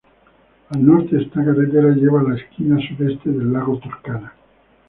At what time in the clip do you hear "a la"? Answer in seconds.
2.21-2.35